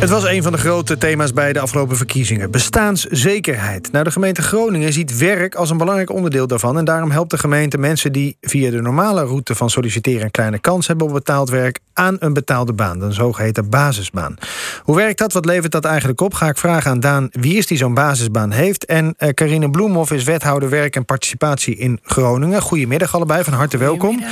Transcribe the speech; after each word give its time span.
Het 0.00 0.10
was 0.10 0.24
een 0.24 0.42
van 0.42 0.52
de 0.52 0.58
grote 0.58 0.98
thema's 0.98 1.32
bij 1.32 1.52
de 1.52 1.60
afgelopen 1.60 1.96
verkiezingen. 1.96 2.50
Bestaanszekerheid. 2.50 3.92
Nou, 3.92 4.04
de 4.04 4.10
gemeente 4.10 4.42
Groningen 4.42 4.92
ziet 4.92 5.18
werk 5.18 5.54
als 5.54 5.70
een 5.70 5.76
belangrijk 5.76 6.10
onderdeel 6.10 6.46
daarvan. 6.46 6.78
En 6.78 6.84
daarom 6.84 7.10
helpt 7.10 7.30
de 7.30 7.38
gemeente 7.38 7.78
mensen 7.78 8.12
die 8.12 8.36
via 8.40 8.70
de 8.70 8.80
normale 8.80 9.24
route 9.24 9.54
van 9.54 9.70
solliciteren 9.70 10.22
een 10.22 10.30
kleine 10.30 10.58
kans 10.58 10.86
hebben 10.86 11.06
op 11.06 11.12
betaald 11.12 11.50
werk 11.50 11.78
aan 11.92 12.16
een 12.18 12.32
betaalde 12.32 12.72
baan. 12.72 13.02
Een 13.02 13.12
zogeheten 13.12 13.68
basisbaan. 13.68 14.36
Hoe 14.82 14.96
werkt 14.96 15.18
dat? 15.18 15.32
Wat 15.32 15.44
levert 15.44 15.72
dat 15.72 15.84
eigenlijk 15.84 16.20
op? 16.20 16.34
Ga 16.34 16.48
ik 16.48 16.58
vragen 16.58 16.90
aan 16.90 17.00
Daan 17.00 17.28
wie 17.30 17.56
is 17.56 17.66
die 17.66 17.78
zo'n 17.78 17.94
basisbaan 17.94 18.50
heeft. 18.50 18.84
En 18.84 19.14
uh, 19.18 19.28
Carine 19.28 19.70
Bloemhoff 19.70 20.12
is 20.12 20.24
wethouder 20.24 20.68
werk 20.68 20.96
en 20.96 21.04
participatie 21.04 21.76
in 21.76 21.98
Groningen. 22.02 22.62
Goedemiddag 22.62 23.14
allebei, 23.14 23.44
van 23.44 23.52
harte 23.52 23.76
welkom. 23.76 24.22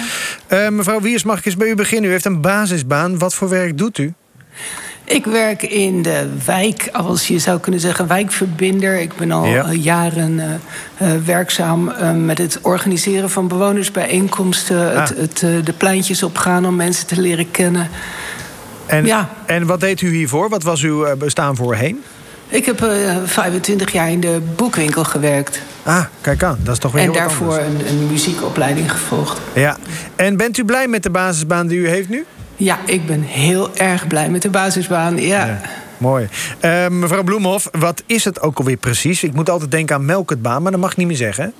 Uh, 0.52 0.68
mevrouw 0.68 1.00
Wiers, 1.00 1.22
mag 1.22 1.38
ik 1.38 1.44
eens 1.44 1.56
bij 1.56 1.68
u 1.68 1.74
beginnen? 1.74 2.10
U 2.10 2.12
heeft 2.12 2.24
een 2.24 2.40
basisbaan. 2.40 3.18
Wat 3.18 3.34
voor 3.34 3.48
werk 3.48 3.78
doet 3.78 3.98
u? 3.98 4.14
Ik 5.09 5.25
werk 5.25 5.62
in 5.62 6.02
de 6.02 6.29
wijk, 6.45 6.88
als 6.92 7.28
je 7.28 7.38
zou 7.38 7.60
kunnen 7.60 7.80
zeggen, 7.80 8.06
wijkverbinder. 8.06 9.01
Ik 9.01 9.16
ben 9.16 9.30
al 9.30 9.45
ja. 9.45 9.73
jaren 9.73 10.32
uh, 10.38 10.45
uh, 11.02 11.24
werkzaam 11.24 11.88
uh, 11.88 12.12
met 12.12 12.38
het 12.38 12.59
organiseren 12.62 13.30
van 13.30 13.48
bewonersbijeenkomsten. 13.48 14.96
Ah. 14.96 15.09
Het, 15.09 15.16
het 15.16 15.66
de 15.66 15.73
pleintjes 15.77 16.23
opgaan 16.23 16.66
om 16.66 16.77
mensen 16.77 17.06
te 17.06 17.20
leren 17.20 17.51
kennen. 17.51 17.88
En, 18.87 19.06
ja. 19.06 19.29
en 19.46 19.66
wat 19.66 19.80
deed 19.80 20.01
u 20.01 20.15
hiervoor? 20.15 20.48
Wat 20.48 20.62
was 20.62 20.82
uw 20.82 21.16
bestaan 21.16 21.56
voorheen? 21.56 22.02
Ik 22.48 22.65
heb 22.65 22.87
25 23.24 23.93
jaar 23.93 24.10
in 24.10 24.20
de 24.20 24.40
boekwinkel 24.56 25.04
gewerkt. 25.04 25.60
Ah, 25.82 26.04
kijk 26.20 26.43
aan. 26.43 26.59
Dat 26.62 26.73
is 26.73 26.80
toch 26.80 26.93
weer 26.93 27.02
En 27.02 27.12
daarvoor 27.12 27.59
een, 27.59 27.88
een 27.88 28.06
muziekopleiding 28.06 28.90
gevolgd. 28.93 29.40
Ja. 29.54 29.77
En 30.16 30.37
bent 30.37 30.59
u 30.59 30.65
blij 30.65 30.88
met 30.88 31.02
de 31.02 31.10
basisbaan 31.10 31.66
die 31.66 31.79
u 31.79 31.88
heeft 31.88 32.09
nu? 32.09 32.24
Ja, 32.58 32.78
ik 32.86 33.06
ben 33.06 33.22
heel 33.22 33.76
erg 33.76 34.06
blij 34.06 34.30
met 34.30 34.42
de 34.42 34.50
basisbaan. 34.50 35.20
Ja. 35.20 35.60
mooi. 35.98 36.28
Uh, 36.64 36.88
mevrouw 36.88 37.22
Bloemhof, 37.22 37.68
wat 37.72 38.02
is 38.06 38.24
het 38.24 38.40
ook 38.40 38.58
alweer 38.58 38.76
precies? 38.76 39.23
Ik 39.23 39.34
moet 39.34 39.50
altijd 39.50 39.70
denken 39.70 39.96
aan 39.96 40.04
melkertbaan, 40.04 40.62
maar 40.62 40.73
dat 40.73 40.80
mag 40.80 40.90
ik 40.90 40.96
niet 40.96 41.06
meer 41.06 41.16
zeggen. 41.16 41.52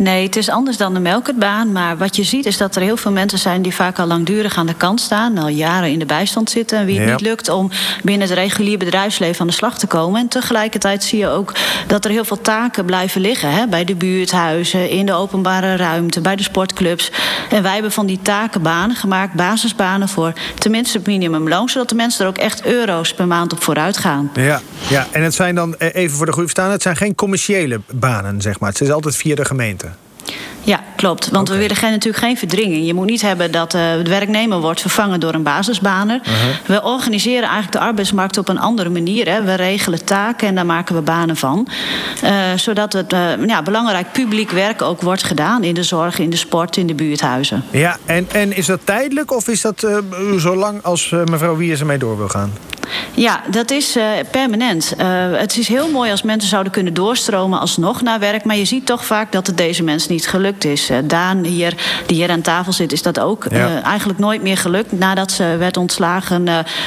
Nee, 0.00 0.24
het 0.24 0.36
is 0.36 0.48
anders 0.48 0.76
dan 0.76 0.94
de 0.94 1.00
melkertbaan. 1.00 1.72
Maar 1.72 1.96
wat 1.96 2.16
je 2.16 2.24
ziet 2.24 2.46
is 2.46 2.56
dat 2.56 2.76
er 2.76 2.82
heel 2.82 2.96
veel 2.96 3.10
mensen 3.10 3.38
zijn 3.38 3.62
die 3.62 3.74
vaak 3.74 3.98
al 3.98 4.06
langdurig 4.06 4.56
aan 4.56 4.66
de 4.66 4.74
kant 4.74 5.00
staan, 5.00 5.38
al 5.38 5.48
jaren 5.48 5.90
in 5.90 5.98
de 5.98 6.06
bijstand 6.06 6.50
zitten. 6.50 6.78
En 6.78 6.86
wie 6.86 6.98
het 6.98 7.06
ja. 7.06 7.12
niet 7.12 7.20
lukt 7.20 7.48
om 7.48 7.70
binnen 8.02 8.28
het 8.28 8.36
regulier 8.36 8.78
bedrijfsleven 8.78 9.40
aan 9.40 9.46
de 9.46 9.52
slag 9.52 9.78
te 9.78 9.86
komen. 9.86 10.20
En 10.20 10.28
tegelijkertijd 10.28 11.04
zie 11.04 11.18
je 11.18 11.28
ook 11.28 11.52
dat 11.86 12.04
er 12.04 12.10
heel 12.10 12.24
veel 12.24 12.40
taken 12.40 12.84
blijven 12.84 13.20
liggen. 13.20 13.50
Hè, 13.50 13.66
bij 13.66 13.84
de 13.84 13.94
buurthuizen, 13.94 14.90
in 14.90 15.06
de 15.06 15.12
openbare 15.12 15.76
ruimte, 15.76 16.20
bij 16.20 16.36
de 16.36 16.42
sportclubs. 16.42 17.10
En 17.50 17.62
wij 17.62 17.72
hebben 17.72 17.92
van 17.92 18.06
die 18.06 18.18
takenbanen 18.22 18.96
gemaakt, 18.96 19.34
basisbanen 19.34 20.08
voor 20.08 20.32
tenminste 20.58 20.98
het 20.98 21.06
minimumloon. 21.06 21.68
Zodat 21.68 21.88
de 21.88 21.94
mensen 21.94 22.24
er 22.24 22.30
ook 22.30 22.38
echt 22.38 22.64
euro's 22.64 23.14
per 23.14 23.26
maand 23.26 23.52
op 23.52 23.62
vooruit 23.62 23.96
gaan. 23.96 24.30
Ja, 24.34 24.60
ja. 24.88 25.06
en 25.10 25.22
het 25.22 25.34
zijn 25.34 25.54
dan, 25.54 25.74
even 25.74 26.16
voor 26.16 26.26
de 26.26 26.32
goede 26.32 26.48
verstaan, 26.48 26.70
het 26.72 26.82
zijn 26.82 26.96
geen 26.96 27.14
commerciële 27.14 27.80
banen, 27.90 28.40
zeg 28.40 28.60
maar. 28.60 28.70
Het 28.70 28.80
is 28.80 28.90
altijd 28.90 29.16
via 29.16 29.34
de 29.34 29.44
gemeente. 29.44 29.89
Ja, 30.62 30.80
klopt. 30.96 31.28
Want 31.28 31.48
okay. 31.48 31.54
we 31.54 31.62
willen 31.62 31.76
geen, 31.76 31.90
natuurlijk 31.90 32.24
geen 32.24 32.36
verdringing. 32.36 32.86
Je 32.86 32.94
moet 32.94 33.06
niet 33.06 33.22
hebben 33.22 33.52
dat 33.52 33.74
uh, 33.74 33.80
de 34.02 34.10
werknemer 34.10 34.60
wordt 34.60 34.80
vervangen 34.80 35.20
door 35.20 35.34
een 35.34 35.42
basisbaner. 35.42 36.20
Uh 36.22 36.26
-huh. 36.26 36.66
We 36.66 36.82
organiseren 36.82 37.42
eigenlijk 37.42 37.72
de 37.72 37.78
arbeidsmarkt 37.78 38.38
op 38.38 38.48
een 38.48 38.58
andere 38.58 38.88
manier. 38.88 39.28
Hè. 39.28 39.42
We 39.42 39.54
regelen 39.54 40.04
taken 40.04 40.48
en 40.48 40.54
daar 40.54 40.66
maken 40.66 40.94
we 40.94 41.00
banen 41.00 41.36
van. 41.36 41.68
Uh, 42.24 42.30
zodat 42.56 42.92
het 42.92 43.12
uh, 43.12 43.46
ja, 43.46 43.62
belangrijk 43.62 44.12
publiek 44.12 44.50
werk 44.50 44.82
ook 44.82 45.00
wordt 45.00 45.24
gedaan 45.24 45.64
in 45.64 45.74
de 45.74 45.82
zorg, 45.82 46.18
in 46.18 46.30
de 46.30 46.36
sport, 46.36 46.76
in 46.76 46.86
de 46.86 46.94
buurthuizen. 46.94 47.64
Ja, 47.70 47.96
en, 48.04 48.26
en 48.32 48.56
is 48.56 48.66
dat 48.66 48.80
tijdelijk 48.84 49.32
of 49.32 49.48
is 49.48 49.60
dat 49.60 49.86
zo 50.38 50.56
lang 50.56 50.82
als 50.82 51.14
mevrouw 51.24 51.56
Wiers 51.56 51.80
ermee 51.80 51.98
door 51.98 52.16
wil 52.16 52.28
gaan? 52.28 52.52
Ja, 53.14 53.42
dat 53.50 53.70
is 53.70 53.96
uh, 53.96 54.04
permanent. 54.30 54.94
Uh, 54.98 55.06
het 55.32 55.56
is 55.56 55.68
heel 55.68 55.90
mooi 55.90 56.10
als 56.10 56.22
mensen 56.22 56.48
zouden 56.48 56.72
kunnen 56.72 56.94
doorstromen 56.94 57.60
alsnog 57.60 58.02
naar 58.02 58.18
werk. 58.18 58.44
Maar 58.44 58.56
je 58.56 58.64
ziet 58.64 58.86
toch 58.86 59.04
vaak 59.04 59.32
dat 59.32 59.46
het 59.46 59.56
deze 59.56 59.82
mensen 59.82 60.12
niet 60.12 60.28
gelukt 60.28 60.64
is. 60.64 60.90
Uh, 60.90 60.96
Daan, 61.04 61.44
hier, 61.44 61.74
die 62.06 62.16
hier 62.16 62.30
aan 62.30 62.40
tafel 62.40 62.72
zit, 62.72 62.92
is 62.92 63.02
dat 63.02 63.20
ook 63.20 63.46
ja. 63.50 63.82
eigenlijk 63.82 64.18
nooit 64.18 64.42
meer 64.42 64.56
gelukt. 64.56 64.92
Nadat 64.92 65.30
ze 65.30 65.56
werd 65.58 65.76
ontslagen 65.76 66.44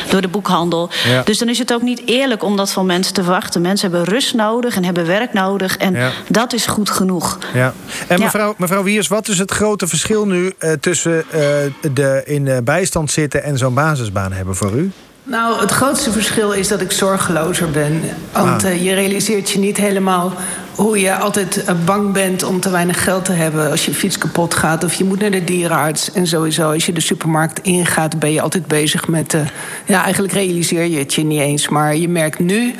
door 0.09 0.21
de 0.21 0.27
boekhandel. 0.27 0.89
Ja. 1.07 1.21
Dus 1.23 1.37
dan 1.37 1.49
is 1.49 1.59
het 1.59 1.73
ook 1.73 1.81
niet 1.81 2.01
eerlijk 2.05 2.43
om 2.43 2.57
dat 2.57 2.71
van 2.71 2.85
mensen 2.85 3.13
te 3.13 3.23
verwachten. 3.23 3.61
Mensen 3.61 3.91
hebben 3.91 4.13
rust 4.13 4.33
nodig 4.33 4.75
en 4.75 4.83
hebben 4.83 5.05
werk 5.05 5.33
nodig. 5.33 5.77
En 5.77 5.93
ja. 5.93 6.11
dat 6.27 6.53
is 6.53 6.65
goed 6.65 6.89
genoeg. 6.89 7.37
Ja. 7.53 7.73
En 8.07 8.19
mevrouw, 8.19 8.53
mevrouw 8.57 8.83
Wiers, 8.83 9.07
wat 9.07 9.27
is 9.27 9.39
het 9.39 9.51
grote 9.51 9.87
verschil 9.87 10.25
nu 10.25 10.53
tussen 10.79 11.25
de 11.93 12.21
in 12.25 12.61
bijstand 12.63 13.11
zitten 13.11 13.43
en 13.43 13.57
zo'n 13.57 13.73
basisbaan 13.73 14.31
hebben 14.31 14.55
voor 14.55 14.71
u? 14.71 14.91
Nou, 15.25 15.59
het 15.59 15.71
grootste 15.71 16.11
verschil 16.11 16.51
is 16.51 16.67
dat 16.67 16.81
ik 16.81 16.91
zorgelozer 16.91 17.71
ben. 17.71 18.01
Want 18.31 18.63
ah. 18.63 18.71
uh, 18.71 18.83
je 18.83 18.93
realiseert 18.93 19.49
je 19.49 19.59
niet 19.59 19.77
helemaal 19.77 20.33
hoe 20.75 20.99
je 20.99 21.15
altijd 21.15 21.65
bang 21.85 22.11
bent 22.11 22.43
om 22.43 22.59
te 22.59 22.69
weinig 22.69 23.03
geld 23.03 23.25
te 23.25 23.31
hebben 23.31 23.71
als 23.71 23.85
je 23.85 23.93
fiets 23.93 24.17
kapot 24.17 24.53
gaat 24.53 24.83
of 24.83 24.93
je 24.93 25.03
moet 25.03 25.19
naar 25.19 25.31
de 25.31 25.43
dierenarts. 25.43 26.11
En 26.11 26.27
sowieso, 26.27 26.71
als 26.71 26.85
je 26.85 26.93
de 26.93 27.01
supermarkt 27.01 27.59
ingaat, 27.59 28.19
ben 28.19 28.31
je 28.31 28.41
altijd 28.41 28.65
bezig 28.65 29.07
met. 29.07 29.33
Uh, 29.33 29.41
ja, 29.85 30.03
eigenlijk 30.03 30.33
realiseer 30.33 30.85
je 30.85 30.97
het 30.97 31.13
je 31.13 31.23
niet 31.23 31.41
eens. 31.41 31.69
Maar 31.69 31.95
je 31.95 32.09
merkt 32.09 32.39
nu 32.39 32.75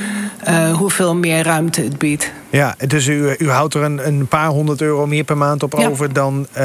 uh, 0.50 0.74
hoeveel 0.74 1.16
meer 1.16 1.44
ruimte 1.44 1.82
het 1.82 1.98
biedt. 1.98 2.32
Ja, 2.50 2.76
dus 2.88 3.08
u, 3.08 3.36
u 3.38 3.50
houdt 3.50 3.74
er 3.74 3.84
een, 3.84 4.08
een 4.08 4.28
paar 4.28 4.48
honderd 4.48 4.82
euro 4.82 5.08
meer 5.08 5.24
per 5.24 5.38
maand 5.38 5.64
op 5.64 5.74
ja. 5.78 5.88
over 5.88 6.14
dan 6.14 6.40
uh, 6.40 6.56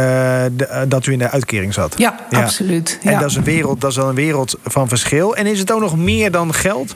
de, 0.52 0.84
dat 0.88 1.06
u 1.06 1.12
in 1.12 1.18
de 1.18 1.30
uitkering 1.30 1.74
zat. 1.74 1.94
Ja, 1.98 2.14
ja. 2.30 2.42
absoluut. 2.42 2.98
En 3.02 3.12
ja. 3.12 3.18
dat 3.18 3.30
is 3.30 3.36
een 3.36 3.44
wereld, 3.44 3.80
dat 3.80 3.90
is 3.90 3.96
wel 3.96 4.08
een 4.08 4.14
wereld 4.14 4.58
van 4.64 4.88
verschil. 4.88 5.36
En 5.36 5.46
is 5.46 5.58
het 5.58 5.72
ook 5.72 5.80
nog 5.80 5.96
meer 5.96 6.30
dan 6.30 6.54
geld? 6.54 6.94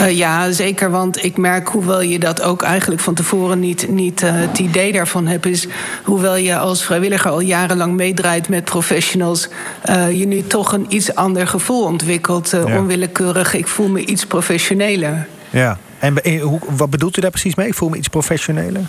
Uh, 0.00 0.10
ja, 0.10 0.50
zeker. 0.50 0.90
Want 0.90 1.24
ik 1.24 1.36
merk 1.36 1.68
hoewel 1.68 2.02
je 2.02 2.18
dat 2.18 2.42
ook 2.42 2.62
eigenlijk 2.62 3.00
van 3.00 3.14
tevoren 3.14 3.60
niet, 3.60 3.88
niet 3.88 4.22
uh, 4.22 4.30
het 4.32 4.58
idee 4.58 4.92
daarvan 4.92 5.26
hebt, 5.26 5.46
is 5.46 5.66
hoewel 6.04 6.36
je 6.36 6.58
als 6.58 6.84
vrijwilliger 6.84 7.30
al 7.30 7.40
jarenlang 7.40 7.94
meedraait 7.94 8.48
met 8.48 8.64
professionals, 8.64 9.48
uh, 9.88 10.12
je 10.18 10.26
nu 10.26 10.46
toch 10.46 10.72
een 10.72 10.86
iets 10.88 11.14
ander 11.14 11.46
gevoel 11.46 11.84
ontwikkelt. 11.84 12.50
Ja. 12.50 12.78
Onwillekeurig, 12.78 13.54
ik 13.54 13.66
voel 13.66 13.88
me 13.88 14.04
iets 14.04 14.26
professioneler. 14.26 15.26
Ja. 15.50 15.78
En 15.98 16.38
hoe, 16.40 16.58
wat 16.68 16.90
bedoelt 16.90 17.16
u 17.16 17.20
daar 17.20 17.30
precies 17.30 17.54
mee? 17.54 17.66
Ik 17.66 17.74
voel 17.74 17.88
me 17.88 17.96
iets 17.96 18.08
professioneler? 18.08 18.82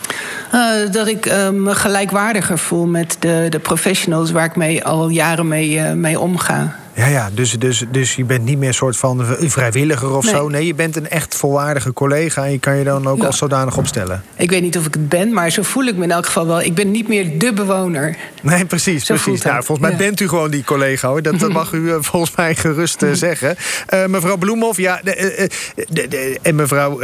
Uh, 0.53 0.91
dat 0.91 1.07
ik 1.07 1.25
uh, 1.25 1.49
me 1.49 1.75
gelijkwaardiger 1.75 2.57
voel 2.57 2.85
met 2.85 3.17
de, 3.19 3.47
de 3.49 3.59
professionals 3.59 4.31
waar 4.31 4.45
ik 4.45 4.55
mee, 4.55 4.83
al 4.83 5.09
jaren 5.09 5.47
mee, 5.47 5.69
uh, 5.69 5.91
mee 5.91 6.19
omga. 6.19 6.75
Ja, 6.93 7.07
ja 7.07 7.29
dus, 7.33 7.51
dus, 7.51 7.83
dus 7.91 8.15
je 8.15 8.23
bent 8.23 8.43
niet 8.45 8.57
meer 8.57 8.67
een 8.67 8.73
soort 8.73 8.97
van 8.97 9.25
vrijwilliger 9.39 10.15
of 10.15 10.23
nee. 10.23 10.33
zo. 10.33 10.49
Nee, 10.49 10.65
je 10.65 10.73
bent 10.73 10.95
een 10.95 11.09
echt 11.09 11.35
volwaardige 11.35 11.93
collega 11.93 12.45
en 12.45 12.51
je 12.51 12.59
kan 12.59 12.77
je 12.77 12.83
dan 12.83 13.07
ook 13.07 13.17
ja. 13.17 13.25
als 13.25 13.37
zodanig 13.37 13.77
opstellen. 13.77 14.23
Ik 14.35 14.49
weet 14.49 14.61
niet 14.61 14.77
of 14.77 14.85
ik 14.85 14.93
het 14.93 15.09
ben, 15.09 15.33
maar 15.33 15.49
zo 15.49 15.61
voel 15.61 15.83
ik 15.83 15.95
me 15.95 16.03
in 16.03 16.11
elk 16.11 16.25
geval 16.25 16.47
wel. 16.47 16.61
Ik 16.61 16.75
ben 16.75 16.91
niet 16.91 17.07
meer 17.07 17.39
de 17.39 17.53
bewoner. 17.53 18.17
Nee, 18.41 18.65
precies. 18.65 19.05
Zo 19.05 19.13
precies. 19.13 19.41
Nou, 19.41 19.63
volgens 19.63 19.79
mij 19.79 19.91
ja. 19.91 20.03
bent 20.03 20.19
u 20.19 20.27
gewoon 20.27 20.51
die 20.51 20.63
collega 20.63 21.07
hoor. 21.07 21.21
Dat, 21.21 21.39
dat 21.39 21.51
mag 21.51 21.71
u 21.71 21.77
uh, 21.77 21.95
volgens 21.99 22.35
mij 22.35 22.55
gerust 22.55 23.01
uh, 23.01 23.11
zeggen. 23.27 23.55
Uh, 23.93 24.05
mevrouw 24.05 24.37
Bloemhoff, 24.37 24.77
ja, 24.77 24.99
de, 25.03 25.49
de, 25.89 26.07
de, 26.07 26.39
en 26.41 26.55
mevrouw 26.55 26.97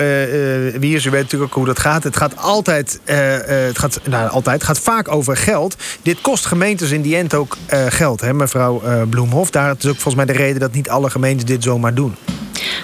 Wiers, 0.79 1.06
u 1.06 1.09
weet 1.09 1.21
natuurlijk 1.21 1.51
ook 1.51 1.57
hoe 1.57 1.66
dat 1.66 1.79
gaat. 1.79 2.03
Het 2.03 2.17
gaat 2.17 2.38
altijd, 2.38 3.00
het 3.06 3.77
gaat, 3.77 4.00
nou, 4.03 4.29
altijd, 4.29 4.56
het 4.56 4.66
gaat 4.66 4.79
vaak 4.79 5.11
over 5.11 5.38
geld. 5.38 5.75
Dit 6.01 6.21
kost 6.21 6.45
gemeentes 6.45 6.91
in 6.91 7.01
die 7.01 7.16
end 7.16 7.33
ook 7.33 7.57
geld, 7.89 8.21
hè, 8.21 8.33
mevrouw 8.33 9.06
Bloemhoff. 9.09 9.51
Daar 9.51 9.78
is 9.84 9.90
ook 9.90 9.95
volgens 9.95 10.16
mij 10.16 10.25
de 10.25 10.41
reden 10.41 10.59
dat 10.59 10.72
niet 10.72 10.90
alle 10.90 11.09
gemeentes 11.09 11.45
dit 11.45 11.63
zomaar 11.63 11.94
doen. 11.94 12.16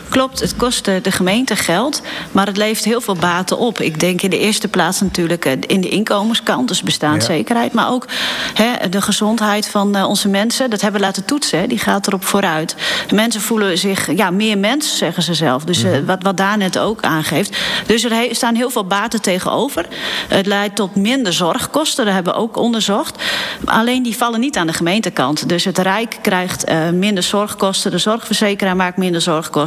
Klopt, 0.10 0.40
het 0.40 0.56
kost 0.56 0.86
de 0.86 1.12
gemeente 1.12 1.56
geld, 1.56 2.02
maar 2.32 2.48
het 2.48 2.58
levert 2.58 2.86
heel 2.86 3.02
veel 3.02 3.16
baten 3.16 3.58
op. 3.58 3.80
Ik 3.80 4.00
denk 4.00 4.22
in 4.22 4.30
de 4.30 4.40
eerste 4.40 4.68
plaats 4.68 5.02
natuurlijk 5.02 5.46
in 5.46 5.82
de 5.82 5.90
inkomenskant, 5.90 6.68
dus 6.68 6.84
bestaanszekerheid, 6.84 7.74
ja. 7.74 7.82
maar 7.82 7.92
ook 7.92 8.08
hè, 8.54 8.90
de 8.90 9.02
gezondheid 9.02 9.68
van 9.68 10.04
onze 10.04 10.28
mensen. 10.28 10.70
Dat 10.70 10.82
hebben 10.82 11.00
we 11.00 11.06
laten 11.06 11.26
toetsen, 11.26 11.70
die 11.70 11.80
gaat 11.80 12.08
erop 12.08 12.26
vooruit. 12.26 12.76
De 13.08 13.16
mensen 13.16 13.42
voelen 13.42 13.78
zich 13.78 14.16
ja, 14.16 14.30
meer 14.30 14.58
mens, 14.58 14.98
zeggen 14.98 15.24
ze 15.24 15.34
zelf. 15.34 15.64
Dus 15.64 15.84
mm 15.84 15.92
-hmm. 15.92 16.06
wat, 16.06 16.24
wat 16.24 16.38
daar 16.38 16.58
net 16.58 16.78
ook 16.78 17.04
aangeeft. 17.04 17.58
Dus 17.86 18.04
er 18.04 18.36
staan 18.36 18.56
heel 18.56 18.70
veel 18.70 18.86
baten 18.86 19.22
tegenover. 19.22 19.86
Het 20.28 20.46
leidt 20.46 20.76
tot 20.76 20.96
minder 20.96 21.34
zorgkosten, 21.34 22.06
dat 22.06 22.14
hebben 22.14 22.34
we 22.34 22.40
ook 22.40 22.58
onderzocht. 22.58 23.24
Alleen 23.66 24.04
die 24.04 24.18
vallen 24.18 24.40
niet 24.40 24.58
aan 24.58 24.68
de 24.68 24.74
gemeentekant. 24.74 25.50
Dus 25.50 25.64
het 25.64 25.78
Rijk 25.78 26.18
krijgt 26.22 26.70
uh, 26.70 26.90
minder 26.90 27.24
zorgkosten, 27.24 27.92
de 27.92 27.98
zorgverzekeraar 27.98 28.76
maakt 28.76 28.98
minder 28.98 29.22
zorgkosten. 29.22 29.65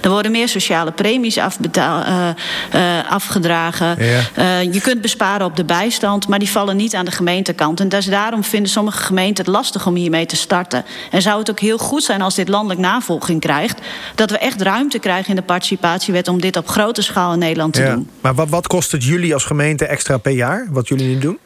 Er 0.00 0.10
worden 0.10 0.32
meer 0.32 0.48
sociale 0.48 0.92
premies 0.92 1.38
afbetaal, 1.38 2.00
uh, 2.06 2.28
uh, 2.74 3.10
afgedragen. 3.10 4.04
Ja. 4.04 4.20
Uh, 4.38 4.72
je 4.72 4.80
kunt 4.80 5.00
besparen 5.00 5.46
op 5.46 5.56
de 5.56 5.64
bijstand, 5.64 6.28
maar 6.28 6.38
die 6.38 6.50
vallen 6.50 6.76
niet 6.76 6.94
aan 6.94 7.04
de 7.04 7.10
gemeentekant. 7.10 7.80
En 7.80 7.88
dus 7.88 8.06
daarom 8.06 8.44
vinden 8.44 8.70
sommige 8.70 9.02
gemeenten 9.02 9.44
het 9.44 9.54
lastig 9.54 9.86
om 9.86 9.94
hiermee 9.94 10.26
te 10.26 10.36
starten. 10.36 10.84
En 11.10 11.22
zou 11.22 11.38
het 11.38 11.50
ook 11.50 11.60
heel 11.60 11.78
goed 11.78 12.02
zijn 12.02 12.22
als 12.22 12.34
dit 12.34 12.48
landelijk 12.48 12.80
navolging 12.80 13.40
krijgt, 13.40 13.80
dat 14.14 14.30
we 14.30 14.38
echt 14.38 14.62
ruimte 14.62 14.98
krijgen 14.98 15.28
in 15.28 15.36
de 15.36 15.42
participatiewet 15.42 16.28
om 16.28 16.40
dit 16.40 16.56
op 16.56 16.68
grote 16.68 17.02
schaal 17.02 17.32
in 17.32 17.38
Nederland 17.38 17.72
te 17.72 17.82
ja. 17.82 17.94
doen. 17.94 18.10
Maar 18.20 18.34
wat, 18.34 18.48
wat 18.48 18.66
kost 18.66 18.92
het 18.92 19.04
jullie 19.04 19.34
als 19.34 19.44
gemeente 19.44 19.86
extra 19.86 20.18
per 20.18 20.32
jaar, 20.32 20.66
wat 20.70 20.88
jullie 20.88 21.06
nu 21.06 21.18
doen? 21.18 21.38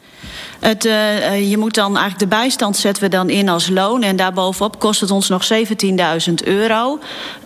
Het, 0.59 0.85
uh, 0.85 1.49
je 1.49 1.57
moet 1.57 1.73
dan 1.73 1.97
eigenlijk 1.97 2.19
de 2.19 2.35
bijstand 2.37 2.77
zetten 2.77 3.03
we 3.03 3.09
dan 3.09 3.29
in 3.29 3.49
als 3.49 3.69
loon. 3.69 4.03
En 4.03 4.15
daarbovenop 4.15 4.79
kost 4.79 5.01
het 5.01 5.11
ons 5.11 5.29
nog 5.29 5.47
17.000 5.53 6.33
euro. 6.43 6.99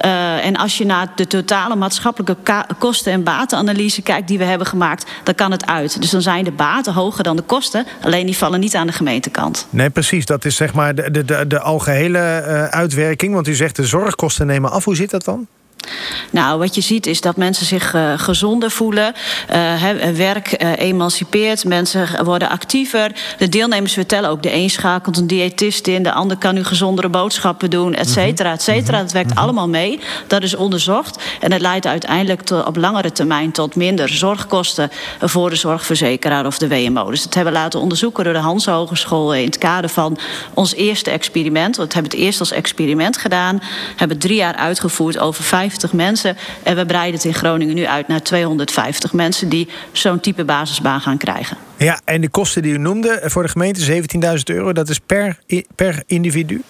Uh, 0.06 0.46
en 0.46 0.56
als 0.56 0.78
je 0.78 0.86
naar 0.86 1.08
de 1.16 1.28
totale 1.28 1.76
maatschappelijke 1.76 2.66
kosten- 2.80 3.12
en 3.12 3.24
batenanalyse 3.24 4.02
kijkt 4.02 4.28
die 4.28 4.38
we 4.38 4.44
hebben 4.44 4.68
gemaakt, 4.68 5.12
dan 5.24 5.36
kan 5.36 5.52
het 5.52 5.66
uit. 5.66 6.02
Dus 6.02 6.10
dan 6.10 6.22
zijn 6.22 6.44
de 6.44 6.52
baten 6.52 6.94
hoger 6.94 7.24
dan 7.24 7.36
de 7.36 7.42
kosten. 7.42 7.86
Alleen 8.02 8.26
die 8.26 8.38
vallen 8.38 8.60
niet 8.60 8.76
aan 8.76 8.88
de 8.88 8.94
gemeentekant. 8.94 9.68
Nee, 9.70 9.90
precies. 9.90 10.26
Dat 10.26 10.46
is 10.46 10.56
zeg 10.56 10.74
maar 10.74 10.96
de, 10.96 11.12
de, 11.12 11.26
de, 11.26 11.48
de 11.48 11.60
algehele 11.60 12.20
uitwerking. 12.72 13.34
Want 13.34 13.48
u 13.48 13.56
zegt 13.56 13.76
de 13.76 13.86
zorgkosten 13.86 14.48
nemen 14.48 14.72
af. 14.72 14.86
Hoe 14.86 14.96
zit 14.96 15.10
dat 15.10 15.26
dan? 15.26 15.48
Nou, 16.32 16.60
wat 16.60 16.76
je 16.76 16.82
ziet 16.82 17.06
is 17.06 17.22
dat 17.22 17.36
mensen 17.36 17.66
zich 17.66 17.94
uh, 17.94 18.14
gezonder 18.16 18.72
voelen. 18.72 19.14
Uh, 19.54 19.84
werk 20.14 20.64
uh, 20.64 20.78
emancipeert, 20.78 21.66
mensen 21.66 22.24
worden 22.26 22.50
actiever. 22.50 23.12
De 23.38 23.50
deelnemers 23.50 23.94
vertellen 23.94 24.30
ook, 24.30 24.44
de 24.44 24.54
een 24.54 24.70
schakelt 24.70 25.18
een 25.18 25.28
diëtist 25.28 25.88
in... 25.88 26.04
de 26.04 26.12
ander 26.12 26.38
kan 26.38 26.54
nu 26.54 26.64
gezondere 26.64 27.10
boodschappen 27.10 27.70
doen, 27.70 27.94
et 27.94 28.10
cetera, 28.10 28.52
et 28.52 28.62
cetera. 28.62 29.02
Dat 29.02 29.12
werkt 29.12 29.36
allemaal 29.36 29.70
mee. 29.70 30.00
Dat 30.28 30.44
is 30.44 30.56
onderzocht. 30.56 31.24
En 31.40 31.52
het 31.52 31.62
leidt 31.62 31.86
uiteindelijk 31.86 32.42
tot, 32.42 32.66
op 32.66 32.76
langere 32.76 33.12
termijn 33.12 33.52
tot 33.52 33.76
minder 33.76 34.10
zorgkosten... 34.10 34.92
voor 35.22 35.50
de 35.50 35.56
zorgverzekeraar 35.56 36.46
of 36.46 36.58
de 36.58 36.68
WMO. 36.68 37.10
Dus 37.10 37.24
dat 37.24 37.34
hebben 37.34 37.54
we 37.54 37.60
laten 37.60 37.80
onderzoeken 37.80 38.24
door 38.24 38.34
de 38.34 38.40
Hans 38.40 38.66
Hogeschool... 38.66 39.34
in 39.34 39.46
het 39.46 39.58
kader 39.58 39.90
van 39.90 40.18
ons 40.54 40.74
eerste 40.74 41.12
experiment. 41.12 41.76
We 41.76 41.82
hebben 41.82 42.04
het 42.12 42.14
eerst 42.14 42.40
als 42.40 42.52
experiment 42.52 43.18
gedaan. 43.18 43.62
Hebben 43.96 44.18
drie 44.18 44.36
jaar 44.36 44.56
uitgevoerd 44.56 45.18
over 45.20 45.44
vijf 45.44 45.75
mensen. 45.94 46.38
En 46.64 46.76
we 46.76 46.86
breiden 46.86 47.14
het 47.14 47.24
in 47.24 47.34
Groningen 47.34 47.76
nu 47.76 47.86
uit 47.86 48.08
naar 48.08 48.22
250 48.22 49.14
mensen 49.14 49.50
die 49.50 49.68
zo'n 49.92 50.20
type 50.20 50.46
basisbaan 50.46 51.02
gaan 51.02 51.18
krijgen. 51.18 51.58
Ja, 51.78 52.00
en 52.06 52.22
de 52.22 52.30
kosten 52.30 52.62
die 52.62 52.74
u 52.74 52.78
noemde 52.78 53.22
voor 53.24 53.44
de 53.44 53.50
gemeente 53.50 54.02
17.000 54.02 54.56
euro, 54.56 54.74
dat 54.74 54.90
is 54.90 55.00
per, 55.00 55.40
per 55.76 56.04
individu? 56.06 56.62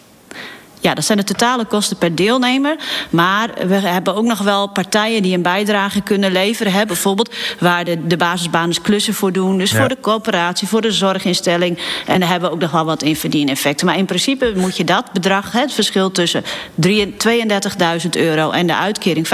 Ja, 0.86 0.94
dat 0.94 1.06
zijn 1.06 1.18
de 1.18 1.24
totale 1.24 1.66
kosten 1.66 1.98
per 1.98 2.16
deelnemer. 2.16 2.76
Maar 3.10 3.50
we 3.68 3.76
hebben 3.76 4.16
ook 4.16 4.26
nog 4.26 4.40
wel 4.40 4.68
partijen 4.68 5.22
die 5.22 5.36
een 5.36 5.42
bijdrage 5.42 6.02
kunnen 6.02 6.32
leveren. 6.32 6.74
Hè? 6.74 6.86
Bijvoorbeeld 6.86 7.34
waar 7.60 7.86
de, 7.86 8.08
de 8.08 8.18
basisbanen 8.18 8.82
klussen 8.82 9.14
voor 9.14 9.32
doen. 9.32 9.58
Dus 9.58 9.72
ja. 9.72 9.78
voor 9.78 9.88
de 9.88 9.98
coöperatie, 10.02 10.68
voor 10.68 10.82
de 10.82 10.92
zorginstelling. 10.92 11.78
En 12.06 12.20
daar 12.20 12.30
hebben 12.30 12.50
we 12.50 12.56
ook 12.56 12.62
nog 12.62 12.72
wel 12.72 12.86
wat 12.86 13.04
in 13.04 13.16
verdieneffecten. 13.16 13.86
Maar 13.86 13.98
in 13.98 14.06
principe 14.06 14.54
moet 14.56 14.78
je 14.78 14.84
dat 14.84 15.14
bedrag, 15.14 15.52
het 15.52 15.74
verschil 15.74 16.12
tussen 16.12 16.44
32.000 16.44 18.10
euro 18.12 18.52
en 18.52 18.68
de 18.68 18.76
uitkering 18.76 19.28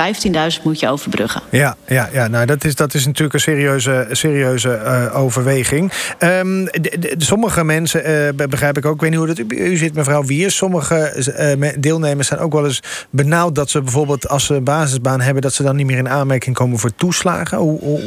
15.000 0.57 0.63
moet 0.63 0.79
je 0.79 0.89
overbruggen. 0.89 1.41
Ja, 1.49 1.75
ja, 1.87 2.09
ja 2.13 2.27
nou, 2.27 2.45
dat, 2.45 2.63
is, 2.63 2.75
dat 2.75 2.93
is 2.93 3.05
natuurlijk 3.05 3.33
een 3.33 3.39
serieuze, 3.39 4.07
serieuze 4.11 4.81
uh, 4.83 5.19
overweging. 5.19 5.91
Um, 6.19 6.65
de, 6.65 6.97
de, 6.99 7.15
sommige 7.17 7.63
mensen, 7.63 8.33
uh, 8.39 8.47
begrijp 8.47 8.77
ik 8.77 8.85
ook, 8.85 8.93
ik 8.93 9.01
weet 9.01 9.09
niet 9.09 9.19
hoe 9.19 9.27
dat 9.27 9.39
u, 9.39 9.45
u 9.47 9.77
zit, 9.77 9.93
mevrouw 9.93 10.23
Wiers. 10.23 10.55
Sommige 10.55 11.13
uh, 11.39 11.40
deelnemers 11.79 12.27
zijn 12.27 12.39
ook 12.39 12.53
wel 12.53 12.65
eens 12.65 12.83
benauwd 13.09 13.55
dat 13.55 13.69
ze 13.69 13.81
bijvoorbeeld 13.81 14.29
als 14.29 14.45
ze 14.45 14.55
een 14.55 14.63
basisbaan 14.63 15.21
hebben, 15.21 15.41
dat 15.41 15.53
ze 15.53 15.63
dan 15.63 15.75
niet 15.75 15.85
meer 15.85 15.97
in 15.97 16.09
aanmerking 16.09 16.55
komen 16.55 16.79
voor 16.79 16.95
toeslagen. 16.95 17.57
Hoe, 17.57 17.79
hoe, 17.79 17.99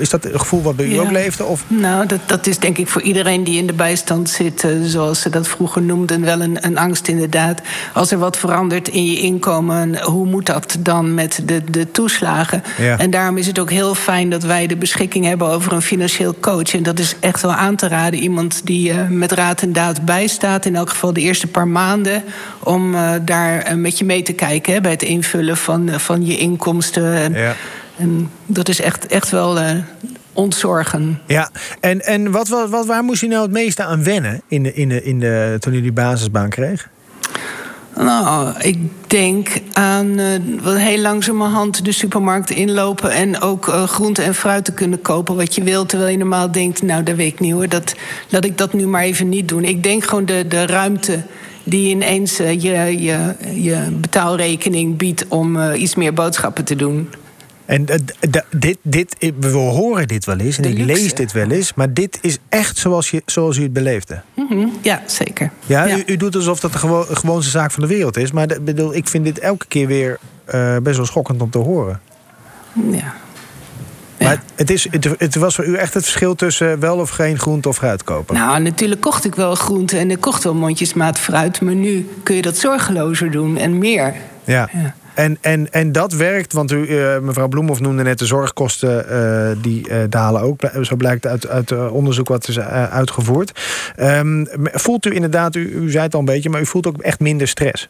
is 0.00 0.10
dat 0.10 0.24
het 0.24 0.36
gevoel 0.36 0.62
wat 0.62 0.76
bij 0.76 0.86
u 0.86 0.96
ook 0.96 1.10
leefde? 1.10 1.44
Of? 1.44 1.64
Nou, 1.66 2.06
dat, 2.06 2.20
dat 2.26 2.46
is 2.46 2.58
denk 2.58 2.78
ik 2.78 2.88
voor 2.88 3.02
iedereen 3.02 3.44
die 3.44 3.58
in 3.58 3.66
de 3.66 3.72
bijstand 3.72 4.30
zit, 4.30 4.62
uh, 4.62 4.70
zoals 4.82 5.20
ze 5.20 5.30
dat 5.30 5.48
vroeger 5.48 5.82
noemden, 5.82 6.20
wel 6.20 6.40
een, 6.40 6.66
een 6.66 6.78
angst 6.78 7.08
inderdaad. 7.08 7.60
Als 7.94 8.10
er 8.10 8.18
wat 8.18 8.36
verandert 8.36 8.88
in 8.88 9.06
je 9.06 9.20
inkomen, 9.20 10.02
hoe 10.02 10.26
moet 10.26 10.46
dat 10.46 10.76
dan 10.78 11.14
met 11.14 11.42
de, 11.44 11.62
de 11.70 11.90
toeslagen? 11.90 12.62
Ja. 12.78 12.98
En 12.98 13.10
daarom 13.10 13.36
is 13.36 13.46
het 13.46 13.58
ook 13.58 13.70
heel 13.70 13.94
fijn 13.94 14.30
dat 14.30 14.42
wij 14.42 14.66
de 14.66 14.76
beschikking 14.76 15.24
hebben 15.24 15.48
over 15.48 15.72
een 15.72 15.82
financieel 15.82 16.34
coach. 16.40 16.74
En 16.74 16.82
dat 16.82 16.98
is 16.98 17.16
echt 17.20 17.42
wel 17.42 17.52
aan 17.52 17.76
te 17.76 17.88
raden. 17.88 18.20
Iemand 18.20 18.60
die 18.64 18.92
uh, 18.92 19.08
met 19.08 19.32
raad 19.32 19.62
en 19.62 19.72
daad 19.72 20.04
bijstaat, 20.04 20.66
in 20.66 20.76
elk 20.76 20.90
geval 20.90 21.12
de 21.12 21.20
eerste 21.20 21.46
paar 21.46 21.68
maanden 21.68 22.22
om 22.70 22.94
uh, 22.94 23.12
daar 23.22 23.78
met 23.78 23.98
je 23.98 24.04
mee 24.04 24.22
te 24.22 24.32
kijken 24.32 24.72
hè, 24.72 24.80
bij 24.80 24.90
het 24.90 25.02
invullen 25.02 25.56
van, 25.56 25.88
uh, 25.88 25.94
van 25.94 26.26
je 26.26 26.36
inkomsten. 26.36 27.14
En, 27.14 27.32
ja. 27.32 27.54
en, 27.96 28.30
dat 28.46 28.68
is 28.68 28.80
echt, 28.80 29.06
echt 29.06 29.30
wel 29.30 29.58
ontzorgen. 30.32 31.20
Ja, 31.26 31.50
en, 31.80 32.00
en 32.00 32.30
wat, 32.30 32.48
wat, 32.48 32.70
wat, 32.70 32.86
waar 32.86 33.04
moest 33.04 33.20
je 33.20 33.28
nou 33.28 33.42
het 33.42 33.50
meeste 33.50 33.84
aan 33.84 34.04
wennen 34.04 34.42
in 34.48 34.62
de, 34.62 34.74
in 34.74 34.88
de, 34.88 35.02
in 35.02 35.20
de, 35.20 35.56
toen 35.58 35.72
je 35.72 35.82
die 35.82 35.92
basisbaan 35.92 36.48
kreeg? 36.48 36.88
Nou, 37.96 38.52
ik 38.58 38.78
denk 39.06 39.48
aan 39.72 40.18
uh, 40.18 40.76
heel 40.76 40.98
langzamerhand 40.98 41.84
de 41.84 41.92
supermarkt 41.92 42.50
inlopen 42.50 43.10
en 43.10 43.40
ook 43.40 43.68
uh, 43.68 43.82
groente 43.82 44.22
en 44.22 44.34
fruit 44.34 44.64
te 44.64 44.72
kunnen 44.72 45.02
kopen 45.02 45.36
wat 45.36 45.54
je 45.54 45.62
wilt. 45.62 45.88
Terwijl 45.88 46.10
je 46.10 46.18
normaal 46.18 46.52
denkt, 46.52 46.82
nou, 46.82 47.02
dat 47.02 47.16
weet 47.16 47.32
ik 47.32 47.40
niet 47.40 47.52
hoor, 47.52 47.68
dat, 47.68 47.94
laat 48.28 48.44
ik 48.44 48.58
dat 48.58 48.72
nu 48.72 48.86
maar 48.86 49.02
even 49.02 49.28
niet 49.28 49.48
doen. 49.48 49.64
Ik 49.64 49.82
denk 49.82 50.04
gewoon 50.04 50.24
de, 50.24 50.46
de 50.48 50.66
ruimte 50.66 51.22
die 51.70 51.88
ineens 51.88 52.40
uh, 52.40 52.60
je, 52.60 53.02
je, 53.02 53.34
je 53.54 53.88
betaalrekening 54.00 54.96
biedt 54.96 55.28
om 55.28 55.56
uh, 55.56 55.80
iets 55.80 55.94
meer 55.94 56.14
boodschappen 56.14 56.64
te 56.64 56.76
doen. 56.76 57.08
En 57.64 57.86
uh, 57.90 57.96
dit, 58.50 58.78
dit, 58.82 59.32
we 59.40 59.48
horen 59.48 60.08
dit 60.08 60.24
wel 60.24 60.38
eens 60.38 60.58
en 60.58 60.64
ik 60.64 60.78
lees 60.78 61.14
dit 61.14 61.32
wel 61.32 61.50
eens, 61.50 61.74
maar 61.74 61.92
dit 61.92 62.18
is 62.20 62.38
echt 62.48 62.76
zoals, 62.76 63.10
je, 63.10 63.22
zoals 63.26 63.56
u 63.56 63.62
het 63.62 63.72
beleefde. 63.72 64.22
Mm 64.34 64.46
-hmm. 64.48 64.72
Ja, 64.82 65.02
zeker. 65.06 65.50
Ja, 65.66 65.84
ja. 65.84 65.96
U, 65.96 66.02
u, 66.06 66.16
doet 66.16 66.36
alsof 66.36 66.60
dat 66.60 66.72
de 66.72 66.78
gewo 66.78 67.06
gewoonste 67.10 67.50
zaak 67.50 67.70
van 67.70 67.82
de 67.82 67.88
wereld 67.88 68.16
is, 68.16 68.32
maar 68.32 68.48
bedoel, 68.60 68.94
ik 68.94 69.08
vind 69.08 69.24
dit 69.24 69.38
elke 69.38 69.66
keer 69.66 69.86
weer 69.86 70.18
best 70.82 70.96
wel 70.96 71.06
schokkend 71.06 71.42
om 71.42 71.50
te 71.50 71.58
horen. 71.58 72.00
Ja. 72.90 73.14
Maar 74.30 74.42
het, 74.54 74.70
is, 74.70 74.86
het, 74.90 75.08
het, 75.18 75.34
was 75.34 75.54
voor 75.54 75.64
u 75.64 75.74
echt 75.74 75.94
het 75.94 76.02
verschil 76.02 76.34
tussen 76.34 76.80
wel 76.80 76.96
of 76.96 77.10
geen 77.10 77.38
groente 77.38 77.68
of 77.68 77.76
fruit 77.76 78.04
kopen? 78.04 78.34
Nou, 78.34 78.62
natuurlijk 78.62 79.00
kocht 79.00 79.24
ik 79.24 79.34
wel 79.34 79.54
groente 79.54 79.98
en 79.98 80.10
ik 80.10 80.20
kocht 80.20 80.44
wel 80.44 80.54
mondjesmaat 80.54 81.18
fruit. 81.18 81.60
Maar 81.60 81.74
nu 81.74 82.08
kun 82.22 82.36
je 82.36 82.42
dat 82.42 82.56
zorgelozer 82.56 83.30
doen 83.30 83.56
en 83.56 83.78
meer. 83.78 84.14
Ja. 84.44 84.68
ja. 84.72 84.94
En, 85.14 85.38
en, 85.40 85.72
en 85.72 85.92
dat 85.92 86.12
werkt, 86.12 86.52
want 86.52 86.72
u, 86.72 86.86
uh, 86.86 87.18
mevrouw 87.18 87.48
Bloemhoff 87.48 87.80
noemde 87.80 88.02
net 88.02 88.18
de 88.18 88.26
zorgkosten, 88.26 89.06
uh, 89.10 89.62
die 89.62 89.88
uh, 89.88 89.96
dalen 90.08 90.40
ook. 90.40 90.60
Zo 90.82 90.96
blijkt 90.96 91.26
uit, 91.26 91.48
uit 91.48 91.90
onderzoek 91.90 92.28
wat 92.28 92.48
is 92.48 92.58
uitgevoerd. 92.60 93.60
Um, 94.00 94.48
voelt 94.62 95.06
u 95.06 95.14
inderdaad, 95.14 95.54
u, 95.56 95.70
u 95.70 95.90
zei 95.90 96.04
het 96.04 96.14
al 96.14 96.20
een 96.20 96.26
beetje, 96.26 96.50
maar 96.50 96.60
u 96.60 96.66
voelt 96.66 96.86
ook 96.86 96.98
echt 96.98 97.20
minder 97.20 97.48
stress? 97.48 97.88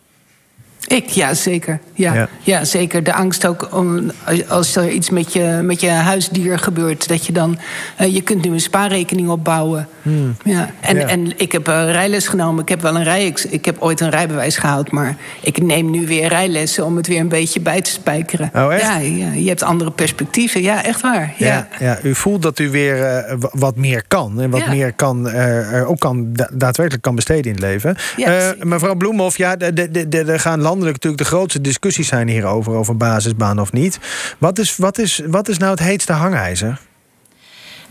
Ik, 0.90 1.08
ja, 1.08 1.34
zeker. 1.34 1.80
Ja, 1.94 2.14
ja. 2.14 2.28
ja, 2.40 2.64
zeker. 2.64 3.02
De 3.02 3.12
angst 3.12 3.46
ook 3.46 3.68
om, 3.72 4.10
als 4.48 4.76
er 4.76 4.90
iets 4.90 5.10
met 5.10 5.32
je, 5.32 5.60
met 5.62 5.80
je 5.80 5.88
huisdier 5.88 6.58
gebeurt, 6.58 7.08
dat 7.08 7.26
je 7.26 7.32
dan. 7.32 7.58
Uh, 8.00 8.14
je 8.14 8.20
kunt 8.20 8.44
nu 8.44 8.52
een 8.52 8.60
spaarrekening 8.60 9.28
opbouwen. 9.28 9.88
Hmm. 10.02 10.36
Ja. 10.44 10.70
En, 10.80 10.96
ja. 10.96 11.06
en 11.06 11.38
ik 11.38 11.52
heb 11.52 11.68
uh, 11.68 11.90
rijles 11.90 12.28
genomen. 12.28 12.62
Ik 12.62 12.68
heb 12.68 12.80
wel 12.80 12.96
een 12.96 13.04
rij. 13.04 13.34
Ik 13.50 13.64
heb 13.64 13.76
ooit 13.80 14.00
een 14.00 14.10
rijbewijs 14.10 14.56
gehaald, 14.56 14.90
maar 14.90 15.16
ik 15.40 15.62
neem 15.62 15.90
nu 15.90 16.06
weer 16.06 16.28
rijlessen 16.28 16.84
om 16.84 16.96
het 16.96 17.06
weer 17.06 17.20
een 17.20 17.28
beetje 17.28 17.60
bij 17.60 17.80
te 17.80 17.90
spijkeren. 17.90 18.50
Oh, 18.54 18.74
echt? 18.74 18.82
Ja, 18.82 18.98
ja, 18.98 19.32
je 19.32 19.48
hebt 19.48 19.62
andere 19.62 19.90
perspectieven. 19.90 20.62
Ja, 20.62 20.84
echt 20.84 21.00
waar. 21.00 21.34
Ja, 21.36 21.46
ja, 21.46 21.68
ja. 21.78 21.98
u 22.02 22.14
voelt 22.14 22.42
dat 22.42 22.58
u 22.58 22.70
weer 22.70 22.98
uh, 22.98 23.34
wat 23.52 23.76
meer 23.76 24.04
kan. 24.08 24.40
En 24.40 24.50
wat 24.50 24.66
meer 24.68 24.92
kan, 24.92 25.30
ook 25.86 25.98
kan, 25.98 26.32
daadwerkelijk 26.52 27.02
kan 27.02 27.14
besteden 27.14 27.44
in 27.44 27.52
het 27.52 27.60
leven. 27.60 27.96
mevrouw 28.62 28.94
Bloemhoff, 28.94 29.36
ja, 29.36 29.58
er 29.58 30.40
gaan 30.40 30.60
landen 30.60 30.79
natuurlijk 30.86 31.22
de 31.22 31.28
grootste 31.28 31.60
discussies 31.60 32.08
zijn 32.08 32.28
hierover, 32.28 32.72
over 32.72 32.96
basisbaan 32.96 33.60
of 33.60 33.72
niet. 33.72 33.98
Wat 34.38 34.58
is, 34.58 34.76
wat 34.76 34.98
is, 34.98 35.22
wat 35.26 35.48
is 35.48 35.58
nou 35.58 35.70
het 35.70 35.80
heetste 35.80 36.12
hangijzer? 36.12 36.80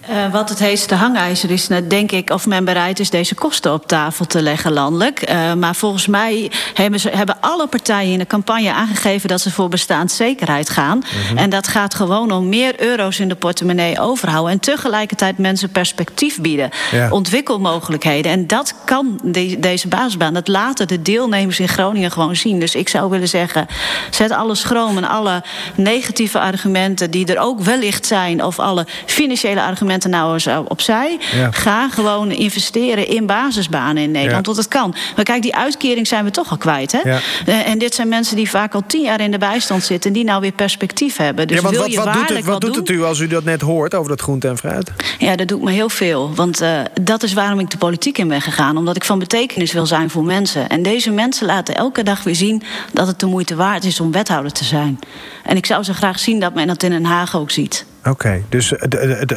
Uh, 0.09 0.31
wat 0.31 0.49
het 0.49 0.59
heetste 0.59 0.95
hangijzer 0.95 1.51
is, 1.51 1.67
nou, 1.67 1.87
denk 1.87 2.11
ik, 2.11 2.29
of 2.29 2.47
men 2.47 2.65
bereid 2.65 2.99
is 2.99 3.09
deze 3.09 3.35
kosten 3.35 3.73
op 3.73 3.87
tafel 3.87 4.25
te 4.25 4.41
leggen 4.41 4.71
landelijk. 4.71 5.29
Uh, 5.29 5.53
maar 5.53 5.75
volgens 5.75 6.07
mij 6.07 6.51
hebben, 6.73 6.99
ze, 6.99 7.09
hebben 7.09 7.37
alle 7.39 7.67
partijen 7.67 8.11
in 8.11 8.19
de 8.19 8.27
campagne 8.27 8.73
aangegeven 8.73 9.29
dat 9.29 9.41
ze 9.41 9.51
voor 9.51 9.69
bestaanszekerheid 9.69 10.69
gaan. 10.69 10.97
Mm 10.97 11.03
-hmm. 11.27 11.37
En 11.37 11.49
dat 11.49 11.67
gaat 11.67 11.93
gewoon 11.93 12.31
om 12.31 12.49
meer 12.49 12.81
euro's 12.81 13.19
in 13.19 13.27
de 13.27 13.35
portemonnee 13.35 13.99
overhouden. 13.99 14.53
En 14.53 14.59
tegelijkertijd 14.59 15.37
mensen 15.37 15.69
perspectief 15.69 16.41
bieden, 16.41 16.69
ja. 16.91 17.09
ontwikkelmogelijkheden. 17.09 18.31
En 18.31 18.47
dat 18.47 18.73
kan 18.85 19.19
de, 19.23 19.59
deze 19.59 19.87
basisbaan. 19.87 20.33
Dat 20.33 20.47
laten 20.47 20.87
de 20.87 21.01
deelnemers 21.01 21.59
in 21.59 21.67
Groningen 21.67 22.11
gewoon 22.11 22.35
zien. 22.35 22.59
Dus 22.59 22.75
ik 22.75 22.89
zou 22.89 23.09
willen 23.09 23.27
zeggen, 23.29 23.67
zet 24.09 24.31
alle 24.31 24.55
schroom 24.55 24.97
en 24.97 25.07
alle 25.07 25.43
negatieve 25.75 26.39
argumenten 26.39 27.11
die 27.11 27.25
er 27.25 27.39
ook 27.39 27.59
wellicht 27.61 28.05
zijn, 28.05 28.43
of 28.43 28.59
alle 28.59 28.85
financiële 29.05 29.61
argumenten 29.61 29.98
nou 30.07 30.33
eens 30.33 30.47
opzij. 30.67 31.19
Ja. 31.35 31.51
Ga 31.51 31.89
gewoon 31.89 32.31
investeren 32.31 33.07
in 33.07 33.25
basisbanen 33.25 34.03
in 34.03 34.11
Nederland. 34.11 34.45
Want 34.45 34.57
het 34.57 34.67
kan. 34.67 34.95
Maar 35.15 35.25
kijk, 35.25 35.41
die 35.41 35.55
uitkering 35.55 36.07
zijn 36.07 36.25
we 36.25 36.31
toch 36.31 36.51
al 36.51 36.57
kwijt. 36.57 36.91
Hè? 36.91 36.99
Ja. 37.09 37.19
En 37.65 37.77
dit 37.77 37.95
zijn 37.95 38.07
mensen 38.07 38.35
die 38.35 38.49
vaak 38.49 38.73
al 38.73 38.83
tien 38.87 39.01
jaar 39.01 39.21
in 39.21 39.31
de 39.31 39.37
bijstand 39.37 39.83
zitten... 39.83 40.09
en 40.09 40.15
die 40.15 40.25
nou 40.25 40.41
weer 40.41 40.51
perspectief 40.51 41.17
hebben. 41.17 41.47
Dus 41.47 41.57
ja, 41.57 41.63
want 41.63 41.75
wil 41.75 41.85
wat, 41.85 42.05
wat 42.05 42.13
doet 42.13 42.29
het, 42.29 42.45
wat, 42.45 42.45
wat 42.45 42.61
doet 42.61 42.75
het 42.75 42.89
u 42.89 43.03
als 43.03 43.19
u 43.19 43.27
dat 43.27 43.43
net 43.43 43.61
hoort 43.61 43.95
over 43.95 44.09
dat 44.09 44.21
groente 44.21 44.47
en 44.47 44.57
fruit? 44.57 44.91
Ja, 45.17 45.35
dat 45.35 45.47
doet 45.47 45.61
me 45.61 45.71
heel 45.71 45.89
veel. 45.89 46.33
Want 46.35 46.61
uh, 46.61 46.79
dat 47.01 47.23
is 47.23 47.33
waarom 47.33 47.59
ik 47.59 47.69
de 47.69 47.77
politiek 47.77 48.17
in 48.17 48.27
ben 48.27 48.41
gegaan. 48.41 48.77
Omdat 48.77 48.95
ik 48.95 49.03
van 49.03 49.19
betekenis 49.19 49.71
wil 49.71 49.85
zijn 49.85 50.09
voor 50.09 50.23
mensen. 50.23 50.69
En 50.69 50.83
deze 50.83 51.11
mensen 51.11 51.45
laten 51.45 51.75
elke 51.75 52.03
dag 52.03 52.23
weer 52.23 52.35
zien... 52.35 52.63
dat 52.93 53.07
het 53.07 53.19
de 53.19 53.25
moeite 53.25 53.55
waard 53.55 53.83
is 53.83 53.99
om 53.99 54.11
wethouder 54.11 54.51
te 54.51 54.63
zijn. 54.63 54.99
En 55.43 55.57
ik 55.57 55.65
zou 55.65 55.83
zo 55.83 55.93
graag 55.93 56.19
zien 56.19 56.39
dat 56.39 56.53
men 56.53 56.67
dat 56.67 56.83
in 56.83 56.89
Den 56.89 57.05
Haag 57.05 57.35
ook 57.35 57.51
ziet. 57.51 57.85
Oké, 58.05 58.43
dus 58.49 58.73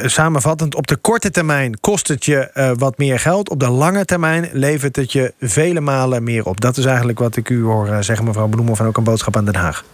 samenvattend, 0.05 0.75
op 0.75 0.87
de 0.87 0.97
korte 0.97 1.31
termijn 1.31 1.81
kost 1.81 2.09
het 2.09 2.25
je 2.25 2.51
uh, 2.55 2.71
wat 2.75 2.99
meer 2.99 3.19
geld. 3.19 3.51
Op 3.51 3.61
de 3.61 3.69
lange 3.69 4.05
termijn 4.05 4.49
levert 4.53 4.97
het 4.97 5.13
je 5.13 5.33
vele 5.41 5.81
malen 5.81 6.23
meer 6.23 6.47
op. 6.47 6.61
Dat 6.61 6.77
is 6.77 6.85
eigenlijk 6.85 7.19
wat 7.19 7.37
ik 7.37 7.49
u 7.49 7.63
hoor 7.63 7.87
uh, 7.87 8.01
zeggen, 8.01 8.25
mevrouw 8.25 8.47
Bloemhoff, 8.47 8.81
en 8.81 8.87
ook 8.87 8.97
een 8.97 9.05
boodschap 9.05 9.37
aan 9.37 9.45
Den 9.45 9.55
Haag. 9.55 9.85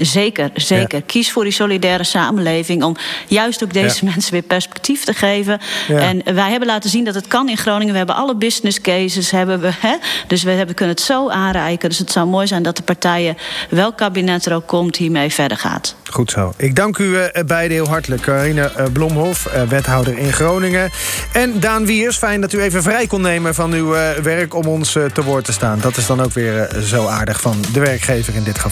Zeker, 0.00 0.50
zeker. 0.54 1.02
Kies 1.02 1.32
voor 1.32 1.44
die 1.44 1.52
solidaire 1.52 2.04
samenleving 2.04 2.82
om 2.82 2.96
juist 3.26 3.64
ook 3.64 3.72
deze 3.72 4.04
mensen 4.04 4.32
weer 4.32 4.42
perspectief 4.42 5.04
te 5.04 5.12
geven. 5.12 5.60
En 5.88 6.34
wij 6.34 6.50
hebben 6.50 6.68
laten 6.68 6.90
zien 6.90 7.04
dat 7.04 7.14
het 7.14 7.26
kan 7.26 7.48
in 7.48 7.56
Groningen. 7.56 7.92
We 7.92 7.98
hebben 7.98 8.16
alle 8.16 8.36
business 8.36 8.80
cases, 8.80 9.30
hebben 9.30 9.60
we, 9.60 9.70
hè? 9.78 9.96
dus 10.26 10.42
we 10.42 10.50
hebben, 10.50 10.74
kunnen 10.74 10.94
het 10.94 11.04
zo 11.04 11.28
aanreiken. 11.28 11.88
Dus 11.88 11.98
het 11.98 12.12
zou 12.12 12.26
mooi 12.26 12.46
zijn 12.46 12.62
dat 12.62 12.76
de 12.76 12.82
partijen, 12.82 13.36
welk 13.70 13.96
kabinet 13.96 14.46
er 14.46 14.54
ook 14.54 14.66
komt, 14.66 14.96
hiermee 14.96 15.30
verder 15.30 15.56
gaat. 15.56 15.94
Goed 16.10 16.30
zo. 16.30 16.52
Ik 16.56 16.76
dank 16.76 16.98
u 16.98 17.04
uh, 17.04 17.24
beiden 17.46 17.76
heel 17.76 17.88
hartelijk. 17.88 18.22
Carine 18.22 18.72
uh, 18.78 18.84
Blomhof, 18.92 19.46
uh, 19.54 19.62
wethouder 19.62 20.18
in 20.18 20.32
Groningen. 20.32 20.90
En 21.32 21.60
Daan 21.60 21.86
Wiers, 21.86 22.16
fijn 22.16 22.40
dat 22.40 22.52
u 22.52 22.60
even 22.60 22.82
vrij 22.82 23.06
kon 23.06 23.20
nemen 23.20 23.54
van 23.54 23.72
uw 23.72 23.88
werk 24.22 24.54
om 24.54 24.66
ons 24.66 24.92
te 24.92 25.22
woord 25.24 25.44
te 25.44 25.52
staan. 25.52 25.78
Dat 25.80 25.96
is 25.96 26.06
dan 26.06 26.20
ook 26.20 26.32
weer 26.32 26.68
zo 26.82 27.06
aardig 27.06 27.40
van 27.40 27.56
de 27.72 27.80
werkgever 27.80 28.34
in 28.34 28.42
dit 28.42 28.54
geval. 28.54 28.68